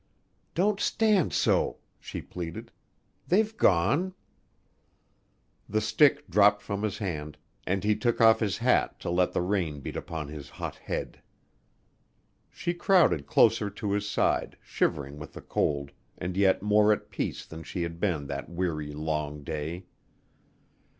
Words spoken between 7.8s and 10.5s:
he took off his hat to let the rain beat upon his